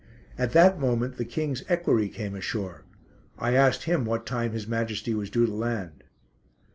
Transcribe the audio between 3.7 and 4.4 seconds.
him what